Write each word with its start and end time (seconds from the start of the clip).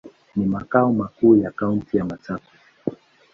Ni 0.35 0.45
makao 0.45 0.93
makuu 0.93 1.35
ya 1.35 1.51
kaunti 1.51 1.97
ya 1.97 2.05
Machakos. 2.05 2.97